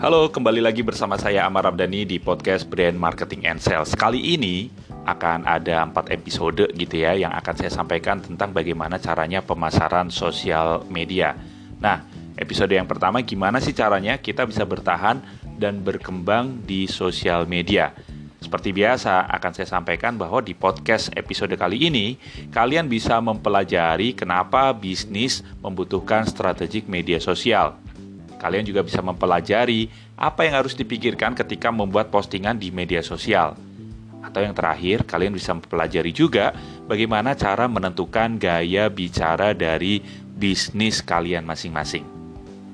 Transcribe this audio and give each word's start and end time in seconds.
Halo, 0.00 0.32
kembali 0.32 0.64
lagi 0.64 0.80
bersama 0.80 1.20
saya 1.20 1.44
Amar 1.44 1.68
Abdani 1.68 2.08
di 2.08 2.16
podcast 2.16 2.64
Brand 2.64 2.96
Marketing 2.96 3.44
and 3.44 3.60
Sales. 3.60 3.92
Kali 3.92 4.32
ini 4.32 4.72
akan 5.04 5.44
ada 5.44 5.84
empat 5.84 6.08
episode 6.08 6.72
gitu 6.72 7.04
ya 7.04 7.12
yang 7.20 7.28
akan 7.36 7.52
saya 7.60 7.68
sampaikan 7.68 8.16
tentang 8.16 8.48
bagaimana 8.48 8.96
caranya 8.96 9.44
pemasaran 9.44 10.08
sosial 10.08 10.88
media. 10.88 11.36
Nah, 11.84 12.00
episode 12.40 12.72
yang 12.72 12.88
pertama 12.88 13.20
gimana 13.20 13.60
sih 13.60 13.76
caranya 13.76 14.16
kita 14.16 14.48
bisa 14.48 14.64
bertahan 14.64 15.20
dan 15.60 15.84
berkembang 15.84 16.64
di 16.64 16.88
sosial 16.88 17.44
media. 17.44 17.92
Seperti 18.40 18.72
biasa, 18.72 19.28
akan 19.28 19.52
saya 19.52 19.68
sampaikan 19.68 20.16
bahwa 20.16 20.40
di 20.40 20.56
podcast 20.56 21.12
episode 21.12 21.52
kali 21.60 21.76
ini, 21.92 22.16
kalian 22.48 22.88
bisa 22.88 23.20
mempelajari 23.20 24.16
kenapa 24.16 24.72
bisnis 24.72 25.44
membutuhkan 25.60 26.24
strategik 26.24 26.88
media 26.88 27.20
sosial 27.20 27.76
Kalian 28.40 28.64
juga 28.64 28.80
bisa 28.80 29.04
mempelajari 29.04 29.92
apa 30.16 30.48
yang 30.48 30.64
harus 30.64 30.72
dipikirkan 30.72 31.36
ketika 31.36 31.68
membuat 31.68 32.08
postingan 32.08 32.56
di 32.56 32.72
media 32.72 33.04
sosial. 33.04 33.52
Atau 34.24 34.40
yang 34.40 34.56
terakhir, 34.56 35.04
kalian 35.04 35.36
bisa 35.36 35.52
mempelajari 35.52 36.12
juga 36.12 36.56
bagaimana 36.88 37.36
cara 37.36 37.68
menentukan 37.68 38.40
gaya 38.40 38.88
bicara 38.88 39.52
dari 39.52 40.00
bisnis 40.40 41.04
kalian 41.04 41.44
masing-masing. 41.44 42.04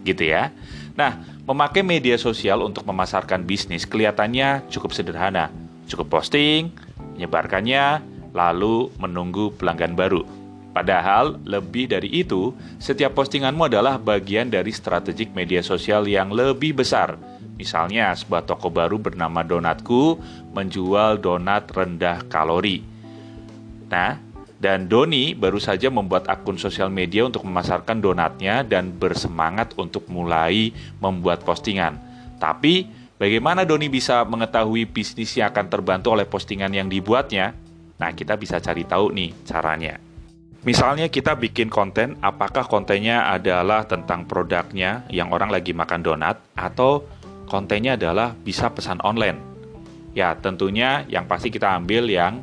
Gitu 0.07 0.31
ya. 0.31 0.55
Nah, 0.95 1.19
memakai 1.43 1.83
media 1.83 2.15
sosial 2.15 2.63
untuk 2.63 2.87
memasarkan 2.87 3.43
bisnis 3.43 3.83
kelihatannya 3.87 4.71
cukup 4.71 4.95
sederhana. 4.95 5.51
Cukup 5.91 6.19
posting, 6.19 6.71
menyebarkannya, 7.19 8.03
lalu 8.35 8.91
menunggu 9.03 9.51
pelanggan 9.55 9.99
baru. 9.99 10.36
Padahal 10.77 11.41
lebih 11.49 11.89
dari 11.89 12.21
itu, 12.21 12.53
setiap 12.77 13.17
postinganmu 13.17 13.65
adalah 13.65 13.97
bagian 13.97 14.53
dari 14.53 14.69
strategik 14.77 15.33
media 15.33 15.65
sosial 15.65 16.05
yang 16.05 16.29
lebih 16.29 16.77
besar. 16.77 17.17
Misalnya, 17.57 18.13
sebuah 18.13 18.45
toko 18.45 18.69
baru 18.69 19.01
bernama 19.01 19.41
Donatku 19.41 20.21
menjual 20.53 21.25
donat 21.25 21.73
rendah 21.73 22.29
kalori. 22.29 22.85
Nah, 23.89 24.21
dan 24.61 24.85
Doni 24.85 25.33
baru 25.33 25.57
saja 25.57 25.89
membuat 25.89 26.29
akun 26.29 26.61
sosial 26.61 26.93
media 26.93 27.25
untuk 27.25 27.49
memasarkan 27.49 27.97
donatnya 27.97 28.61
dan 28.61 28.93
bersemangat 28.93 29.73
untuk 29.81 30.05
mulai 30.13 30.77
membuat 31.01 31.41
postingan. 31.41 31.97
Tapi, 32.37 32.85
bagaimana 33.17 33.65
Doni 33.65 33.89
bisa 33.89 34.29
mengetahui 34.29 34.85
bisnisnya 34.93 35.49
akan 35.49 35.73
terbantu 35.73 36.13
oleh 36.13 36.29
postingan 36.29 36.69
yang 36.77 36.93
dibuatnya? 36.93 37.57
Nah, 37.97 38.13
kita 38.13 38.37
bisa 38.37 38.61
cari 38.61 38.85
tahu 38.85 39.09
nih 39.17 39.33
caranya. 39.49 40.06
Misalnya 40.67 41.07
kita 41.07 41.39
bikin 41.39 41.71
konten, 41.71 42.19
apakah 42.19 42.67
kontennya 42.67 43.31
adalah 43.31 43.87
tentang 43.87 44.27
produknya 44.27 45.07
yang 45.15 45.31
orang 45.31 45.55
lagi 45.55 45.71
makan 45.71 46.03
donat 46.03 46.43
atau 46.59 47.07
kontennya 47.47 47.95
adalah 47.95 48.35
bisa 48.35 48.75
pesan 48.75 48.99
online? 49.07 49.39
Ya, 50.11 50.35
tentunya 50.35 51.07
yang 51.07 51.31
pasti 51.31 51.55
kita 51.55 51.71
ambil 51.71 52.11
yang 52.11 52.43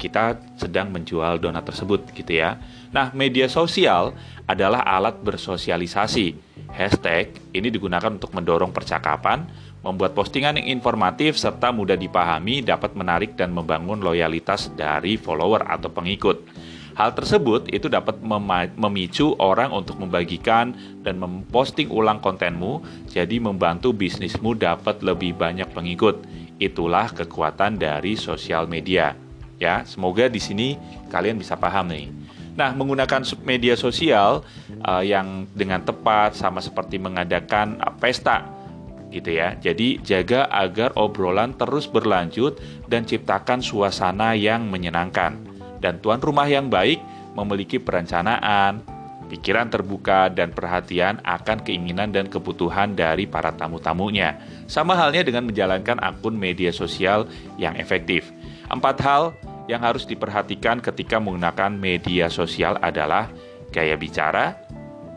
kita 0.00 0.40
sedang 0.56 0.88
menjual 0.88 1.36
donat 1.36 1.68
tersebut 1.68 2.08
gitu 2.16 2.40
ya. 2.40 2.56
Nah, 2.96 3.12
media 3.12 3.44
sosial 3.44 4.16
adalah 4.48 4.80
alat 4.80 5.20
bersosialisasi. 5.20 6.32
Hashtag 6.72 7.36
ini 7.52 7.68
digunakan 7.68 8.08
untuk 8.08 8.32
mendorong 8.32 8.72
percakapan, 8.72 9.44
membuat 9.84 10.16
postingan 10.16 10.56
yang 10.56 10.80
informatif 10.80 11.36
serta 11.36 11.68
mudah 11.76 12.00
dipahami 12.00 12.64
dapat 12.64 12.96
menarik 12.96 13.36
dan 13.36 13.52
membangun 13.52 14.00
loyalitas 14.00 14.72
dari 14.72 15.20
follower 15.20 15.68
atau 15.68 15.92
pengikut. 15.92 16.69
Hal 16.98 17.14
tersebut 17.14 17.70
itu 17.70 17.86
dapat 17.86 18.18
memicu 18.74 19.38
orang 19.38 19.70
untuk 19.70 20.02
membagikan 20.02 20.74
dan 21.06 21.16
memposting 21.22 21.88
ulang 21.88 22.18
kontenmu, 22.18 22.82
jadi 23.06 23.38
membantu 23.38 23.94
bisnismu 23.94 24.58
dapat 24.58 25.00
lebih 25.00 25.38
banyak 25.38 25.70
pengikut. 25.70 26.22
Itulah 26.60 27.08
kekuatan 27.14 27.80
dari 27.80 28.18
sosial 28.18 28.66
media. 28.66 29.14
Ya, 29.60 29.84
semoga 29.84 30.26
di 30.26 30.40
sini 30.40 30.76
kalian 31.12 31.36
bisa 31.36 31.56
paham 31.56 31.92
nih. 31.92 32.08
Nah, 32.56 32.74
menggunakan 32.74 33.22
media 33.46 33.78
sosial 33.78 34.42
uh, 34.84 35.04
yang 35.04 35.46
dengan 35.54 35.80
tepat 35.80 36.34
sama 36.36 36.58
seperti 36.60 36.98
mengadakan 37.00 37.78
uh, 37.80 37.92
pesta 37.94 38.44
gitu 39.10 39.36
ya. 39.36 39.58
Jadi 39.58 39.98
jaga 40.00 40.46
agar 40.50 40.94
obrolan 40.94 41.54
terus 41.58 41.90
berlanjut 41.90 42.58
dan 42.86 43.02
ciptakan 43.04 43.58
suasana 43.60 44.38
yang 44.38 44.70
menyenangkan 44.70 45.49
dan 45.80 45.98
tuan 45.98 46.20
rumah 46.20 46.46
yang 46.46 46.68
baik 46.68 47.00
memiliki 47.34 47.80
perencanaan, 47.80 48.84
pikiran 49.30 49.70
terbuka, 49.70 50.28
dan 50.28 50.50
perhatian 50.50 51.22
akan 51.22 51.62
keinginan 51.62 52.10
dan 52.10 52.26
kebutuhan 52.26 52.98
dari 52.98 53.24
para 53.30 53.54
tamu-tamunya. 53.54 54.36
Sama 54.66 54.98
halnya 54.98 55.22
dengan 55.22 55.46
menjalankan 55.46 56.02
akun 56.02 56.34
media 56.34 56.74
sosial 56.74 57.30
yang 57.56 57.78
efektif. 57.78 58.28
Empat 58.66 58.98
hal 59.02 59.22
yang 59.70 59.80
harus 59.86 60.02
diperhatikan 60.02 60.82
ketika 60.82 61.22
menggunakan 61.22 61.70
media 61.70 62.26
sosial 62.26 62.74
adalah 62.82 63.30
gaya 63.70 63.94
bicara, 63.94 64.58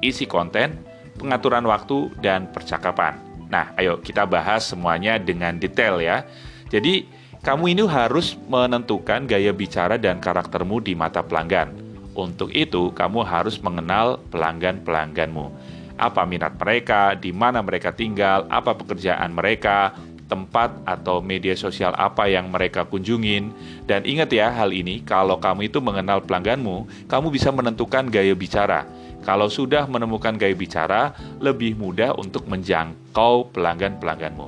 isi 0.06 0.30
konten, 0.30 0.78
pengaturan 1.18 1.66
waktu, 1.66 2.14
dan 2.22 2.50
percakapan. 2.54 3.18
Nah, 3.50 3.74
ayo 3.78 3.98
kita 4.02 4.30
bahas 4.30 4.66
semuanya 4.70 5.18
dengan 5.18 5.58
detail 5.58 5.98
ya. 5.98 6.26
Jadi, 6.70 7.06
kamu 7.44 7.76
ini 7.76 7.84
harus 7.84 8.40
menentukan 8.48 9.28
gaya 9.28 9.52
bicara 9.52 10.00
dan 10.00 10.24
karaktermu 10.24 10.80
di 10.80 10.96
mata 10.96 11.20
pelanggan. 11.20 11.76
Untuk 12.16 12.56
itu, 12.56 12.96
kamu 12.96 13.20
harus 13.28 13.60
mengenal 13.60 14.16
pelanggan-pelangganmu. 14.32 15.52
Apa 16.00 16.24
minat 16.24 16.56
mereka, 16.56 17.20
di 17.20 17.36
mana 17.36 17.60
mereka 17.60 17.92
tinggal, 17.92 18.48
apa 18.48 18.72
pekerjaan 18.80 19.36
mereka, 19.36 19.92
tempat 20.32 20.72
atau 20.88 21.20
media 21.20 21.52
sosial 21.60 21.92
apa 22.00 22.32
yang 22.32 22.48
mereka 22.48 22.88
kunjungin. 22.88 23.52
Dan 23.84 24.08
ingat 24.08 24.32
ya 24.32 24.48
hal 24.48 24.72
ini, 24.72 25.04
kalau 25.04 25.36
kamu 25.36 25.68
itu 25.68 25.84
mengenal 25.84 26.24
pelangganmu, 26.24 27.12
kamu 27.12 27.28
bisa 27.28 27.52
menentukan 27.52 28.08
gaya 28.08 28.32
bicara. 28.40 28.88
Kalau 29.28 29.52
sudah 29.52 29.84
menemukan 29.92 30.40
gaya 30.40 30.56
bicara, 30.56 31.12
lebih 31.44 31.76
mudah 31.76 32.16
untuk 32.16 32.48
menjangkau 32.48 33.52
pelanggan-pelangganmu. 33.52 34.48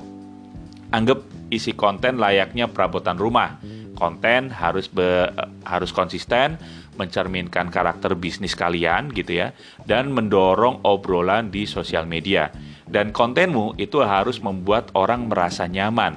Anggap 0.96 1.35
isi 1.50 1.72
konten 1.74 2.18
layaknya 2.18 2.70
perabotan 2.70 3.18
rumah. 3.18 3.58
Konten 3.96 4.52
harus 4.52 4.92
be, 4.92 5.32
harus 5.64 5.88
konsisten, 5.88 6.60
mencerminkan 7.00 7.72
karakter 7.72 8.12
bisnis 8.12 8.52
kalian 8.52 9.08
gitu 9.12 9.40
ya, 9.40 9.56
dan 9.88 10.12
mendorong 10.12 10.84
obrolan 10.84 11.48
di 11.48 11.64
sosial 11.64 12.04
media. 12.04 12.52
Dan 12.84 13.12
kontenmu 13.12 13.76
itu 13.80 14.04
harus 14.04 14.40
membuat 14.44 14.92
orang 14.92 15.32
merasa 15.32 15.64
nyaman. 15.64 16.16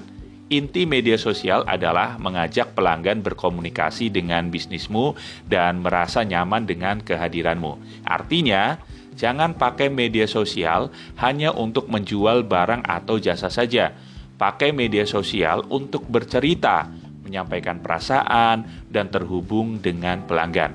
Inti 0.49 0.89
media 0.89 1.13
sosial 1.13 1.61
adalah 1.69 2.17
mengajak 2.17 2.73
pelanggan 2.73 3.21
berkomunikasi 3.21 4.09
dengan 4.09 4.49
bisnismu 4.49 5.13
dan 5.45 5.85
merasa 5.85 6.25
nyaman 6.25 6.65
dengan 6.65 7.05
kehadiranmu. 7.05 8.01
Artinya, 8.01 8.81
jangan 9.13 9.53
pakai 9.53 9.93
media 9.93 10.25
sosial 10.25 10.89
hanya 11.21 11.53
untuk 11.53 11.85
menjual 11.85 12.49
barang 12.49 12.81
atau 12.81 13.21
jasa 13.21 13.53
saja 13.53 13.93
pakai 14.39 14.71
media 14.71 15.03
sosial 15.03 15.67
untuk 15.67 16.07
bercerita, 16.07 16.87
menyampaikan 17.27 17.83
perasaan, 17.83 18.87
dan 18.87 19.11
terhubung 19.11 19.83
dengan 19.83 20.23
pelanggan. 20.23 20.71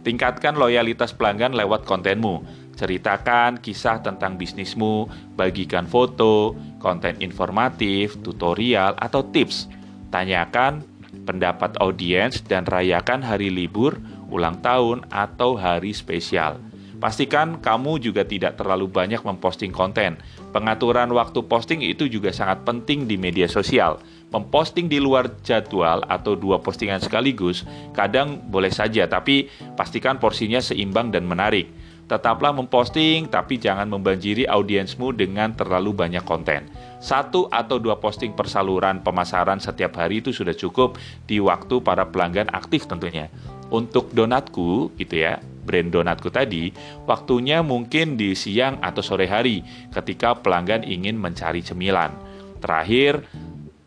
Tingkatkan 0.00 0.56
loyalitas 0.56 1.12
pelanggan 1.12 1.52
lewat 1.52 1.84
kontenmu. 1.84 2.40
Ceritakan 2.78 3.60
kisah 3.60 4.00
tentang 4.00 4.40
bisnismu, 4.40 5.04
bagikan 5.36 5.84
foto, 5.84 6.56
konten 6.80 7.20
informatif, 7.20 8.16
tutorial, 8.24 8.96
atau 8.96 9.20
tips. 9.28 9.68
Tanyakan 10.08 10.86
pendapat 11.28 11.76
audiens 11.82 12.40
dan 12.40 12.64
rayakan 12.64 13.20
hari 13.20 13.52
libur, 13.52 14.00
ulang 14.32 14.64
tahun, 14.64 15.04
atau 15.12 15.60
hari 15.60 15.92
spesial. 15.92 16.56
Pastikan 16.98 17.62
kamu 17.62 18.02
juga 18.02 18.26
tidak 18.26 18.58
terlalu 18.58 18.90
banyak 18.90 19.22
memposting 19.22 19.70
konten. 19.70 20.18
Pengaturan 20.50 21.06
waktu 21.14 21.46
posting 21.46 21.78
itu 21.78 22.10
juga 22.10 22.34
sangat 22.34 22.66
penting 22.66 23.06
di 23.06 23.14
media 23.14 23.46
sosial. 23.46 24.02
Memposting 24.34 24.90
di 24.90 24.98
luar 24.98 25.30
jadwal 25.46 26.02
atau 26.10 26.34
dua 26.34 26.58
postingan 26.58 26.98
sekaligus 26.98 27.62
kadang 27.94 28.42
boleh 28.50 28.74
saja, 28.74 29.06
tapi 29.06 29.46
pastikan 29.78 30.18
porsinya 30.18 30.58
seimbang 30.58 31.14
dan 31.14 31.22
menarik. 31.22 31.70
Tetaplah 32.10 32.50
memposting, 32.50 33.30
tapi 33.30 33.62
jangan 33.62 33.86
membanjiri 33.86 34.48
audiensmu 34.48 35.14
dengan 35.14 35.54
terlalu 35.54 35.94
banyak 35.94 36.24
konten. 36.26 36.66
Satu 36.98 37.46
atau 37.52 37.78
dua 37.78 38.00
posting 38.02 38.34
per 38.34 38.50
saluran 38.50 39.04
pemasaran 39.06 39.62
setiap 39.62 39.94
hari 40.02 40.18
itu 40.18 40.34
sudah 40.34 40.56
cukup 40.56 40.98
di 41.30 41.38
waktu 41.38 41.78
para 41.78 42.08
pelanggan 42.10 42.50
aktif 42.50 42.90
tentunya. 42.90 43.30
Untuk 43.68 44.10
donatku, 44.16 44.96
gitu 44.96 45.20
ya, 45.20 45.36
brand 45.68 45.92
donatku 45.92 46.32
tadi, 46.32 46.72
waktunya 47.04 47.60
mungkin 47.60 48.16
di 48.16 48.32
siang 48.32 48.80
atau 48.80 49.04
sore 49.04 49.28
hari 49.28 49.60
ketika 49.92 50.40
pelanggan 50.40 50.88
ingin 50.88 51.20
mencari 51.20 51.60
cemilan. 51.60 52.16
Terakhir, 52.64 53.28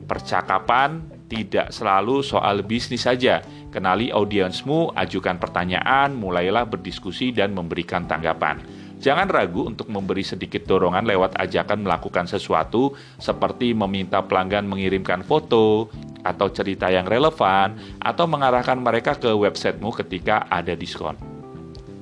percakapan 0.05 1.01
tidak 1.25 1.73
selalu 1.73 2.21
soal 2.21 2.61
bisnis 2.61 3.07
saja. 3.07 3.41
Kenali 3.71 4.11
audiensmu, 4.11 4.93
ajukan 4.93 5.39
pertanyaan, 5.39 6.11
mulailah 6.11 6.67
berdiskusi 6.67 7.31
dan 7.31 7.55
memberikan 7.55 8.03
tanggapan. 8.03 8.59
Jangan 9.01 9.33
ragu 9.33 9.65
untuk 9.65 9.89
memberi 9.89 10.21
sedikit 10.21 10.67
dorongan 10.69 11.09
lewat 11.09 11.33
ajakan 11.41 11.81
melakukan 11.81 12.29
sesuatu 12.29 12.93
seperti 13.17 13.73
meminta 13.73 14.21
pelanggan 14.21 14.69
mengirimkan 14.69 15.25
foto 15.25 15.89
atau 16.21 16.47
cerita 16.53 16.85
yang 16.93 17.09
relevan 17.09 17.81
atau 17.97 18.29
mengarahkan 18.29 18.77
mereka 18.77 19.17
ke 19.17 19.33
websitemu 19.33 19.89
ketika 20.05 20.45
ada 20.53 20.77
diskon. 20.77 21.30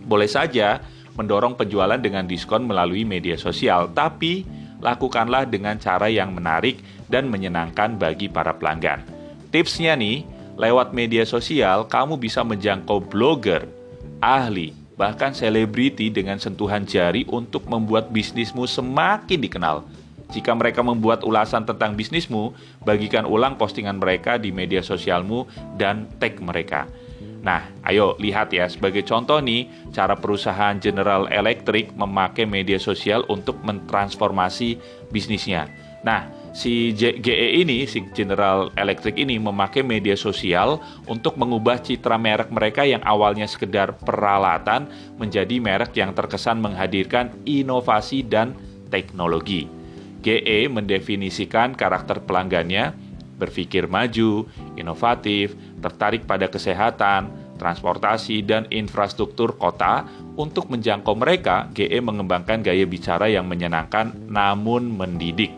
Boleh 0.10 0.26
saja 0.26 0.82
mendorong 1.14 1.54
penjualan 1.54 2.02
dengan 2.02 2.26
diskon 2.26 2.66
melalui 2.66 3.06
media 3.06 3.38
sosial, 3.38 3.94
tapi 3.94 4.42
lakukanlah 4.82 5.46
dengan 5.46 5.78
cara 5.78 6.10
yang 6.10 6.34
menarik 6.34 6.82
dan 7.06 7.30
menyenangkan 7.30 7.94
bagi 7.94 8.26
para 8.26 8.58
pelanggan. 8.58 9.06
Tipsnya 9.54 9.94
nih, 9.94 10.26
lewat 10.58 10.98
media 10.98 11.30
sosial 11.30 11.86
kamu 11.86 12.18
bisa 12.18 12.42
menjangkau 12.42 13.06
blogger, 13.06 13.70
ahli, 14.18 14.74
bahkan 14.98 15.32
selebriti 15.32 16.10
dengan 16.10 16.42
sentuhan 16.42 16.90
jari 16.90 17.24
untuk 17.30 17.70
membuat 17.70 18.10
bisnismu 18.10 18.66
semakin 18.66 19.40
dikenal. 19.40 19.86
Jika 20.30 20.54
mereka 20.54 20.86
membuat 20.86 21.26
ulasan 21.26 21.66
tentang 21.66 21.98
bisnismu, 21.98 22.54
bagikan 22.86 23.26
ulang 23.26 23.58
postingan 23.58 23.98
mereka 23.98 24.38
di 24.38 24.54
media 24.54 24.86
sosialmu 24.86 25.50
dan 25.74 26.06
tag 26.22 26.38
mereka. 26.38 26.86
Nah, 27.40 27.72
ayo 27.88 28.20
lihat 28.20 28.52
ya, 28.52 28.68
sebagai 28.68 29.08
contoh 29.08 29.40
nih, 29.40 29.72
cara 29.96 30.20
perusahaan 30.20 30.76
General 30.76 31.24
Electric 31.32 31.96
memakai 31.96 32.44
media 32.44 32.76
sosial 32.76 33.24
untuk 33.32 33.64
mentransformasi 33.64 34.76
bisnisnya. 35.08 35.72
Nah, 36.04 36.32
si 36.56 36.96
GE 36.96 37.60
ini, 37.60 37.84
si 37.88 38.04
General 38.16 38.72
Electric 38.76 39.20
ini 39.20 39.40
memakai 39.40 39.84
media 39.84 40.16
sosial 40.16 40.80
untuk 41.08 41.36
mengubah 41.36 41.80
citra 41.80 42.16
merek 42.16 42.52
mereka 42.52 42.88
yang 42.88 43.04
awalnya 43.04 43.48
sekedar 43.48 43.96
peralatan 43.96 44.88
menjadi 45.20 45.60
merek 45.60 45.96
yang 45.96 46.16
terkesan 46.16 46.60
menghadirkan 46.64 47.36
inovasi 47.44 48.24
dan 48.24 48.56
teknologi. 48.88 49.68
GE 50.20 50.68
mendefinisikan 50.68 51.76
karakter 51.76 52.20
pelanggannya 52.24 53.09
berpikir 53.40 53.88
maju, 53.88 54.44
inovatif, 54.76 55.56
tertarik 55.80 56.28
pada 56.28 56.52
kesehatan, 56.52 57.32
transportasi, 57.56 58.44
dan 58.44 58.68
infrastruktur 58.68 59.56
kota. 59.56 60.04
Untuk 60.40 60.72
menjangkau 60.72 61.16
mereka, 61.20 61.68
GE 61.76 62.00
mengembangkan 62.00 62.64
gaya 62.64 62.84
bicara 62.84 63.28
yang 63.28 63.48
menyenangkan 63.48 64.16
namun 64.28 64.88
mendidik. 64.88 65.52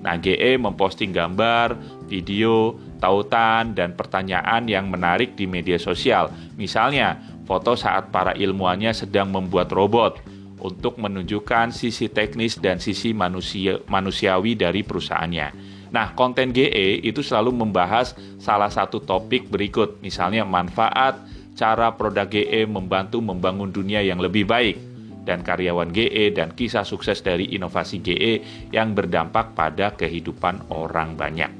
Nah, 0.00 0.16
GE 0.16 0.56
memposting 0.56 1.12
gambar, 1.12 1.76
video, 2.08 2.78
tautan, 3.02 3.76
dan 3.76 3.92
pertanyaan 3.92 4.64
yang 4.64 4.88
menarik 4.88 5.36
di 5.36 5.44
media 5.44 5.76
sosial. 5.76 6.32
Misalnya, 6.56 7.20
foto 7.44 7.74
saat 7.76 8.08
para 8.14 8.32
ilmuwannya 8.32 8.94
sedang 8.94 9.28
membuat 9.28 9.74
robot 9.74 10.22
untuk 10.60 11.00
menunjukkan 11.00 11.72
sisi 11.72 12.12
teknis 12.12 12.60
dan 12.60 12.78
sisi 12.78 13.16
manusia, 13.16 13.80
manusiawi 13.88 14.54
dari 14.54 14.84
perusahaannya. 14.84 15.79
Nah, 15.90 16.14
konten 16.14 16.54
GE 16.54 17.02
itu 17.02 17.20
selalu 17.20 17.50
membahas 17.50 18.14
salah 18.38 18.70
satu 18.70 19.02
topik 19.02 19.50
berikut, 19.50 19.98
misalnya 19.98 20.46
manfaat, 20.46 21.18
cara 21.58 21.90
produk 21.92 22.30
GE 22.30 22.64
membantu 22.70 23.18
membangun 23.18 23.74
dunia 23.74 24.00
yang 24.00 24.22
lebih 24.22 24.46
baik 24.46 24.78
dan 25.26 25.44
karyawan 25.44 25.92
GE 25.92 26.32
dan 26.32 26.54
kisah 26.54 26.86
sukses 26.86 27.20
dari 27.20 27.52
inovasi 27.52 28.00
GE 28.00 28.34
yang 28.72 28.96
berdampak 28.96 29.52
pada 29.52 29.92
kehidupan 29.92 30.70
orang 30.72 31.18
banyak. 31.18 31.50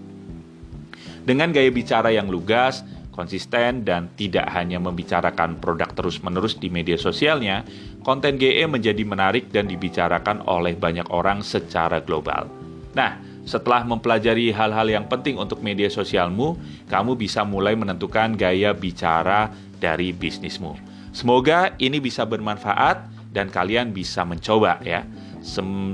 Dengan 1.21 1.53
gaya 1.53 1.69
bicara 1.69 2.09
yang 2.09 2.33
lugas, 2.33 2.81
konsisten, 3.13 3.85
dan 3.85 4.09
tidak 4.17 4.49
hanya 4.57 4.81
membicarakan 4.81 5.61
produk 5.61 5.93
terus-menerus 5.93 6.57
di 6.57 6.73
media 6.73 6.97
sosialnya, 6.97 7.63
konten 8.01 8.41
GE 8.41 8.65
menjadi 8.65 9.05
menarik 9.05 9.53
dan 9.53 9.69
dibicarakan 9.69 10.49
oleh 10.49 10.73
banyak 10.73 11.13
orang 11.13 11.45
secara 11.45 12.01
global. 12.01 12.49
Nah, 12.97 13.30
setelah 13.51 13.83
mempelajari 13.83 14.55
hal-hal 14.55 14.87
yang 14.87 15.11
penting 15.11 15.35
untuk 15.35 15.59
media 15.59 15.91
sosialmu, 15.91 16.55
kamu 16.87 17.19
bisa 17.19 17.43
mulai 17.43 17.75
menentukan 17.75 18.39
gaya 18.39 18.71
bicara 18.71 19.51
dari 19.83 20.15
bisnismu. 20.15 20.79
Semoga 21.11 21.75
ini 21.83 21.99
bisa 21.99 22.23
bermanfaat 22.23 23.11
dan 23.35 23.51
kalian 23.51 23.91
bisa 23.91 24.23
mencoba 24.23 24.79
ya. 24.87 25.03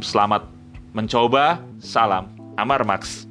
Selamat 0.04 0.44
mencoba. 0.92 1.64
Salam 1.80 2.28
Amar 2.60 2.84
Max. 2.84 3.24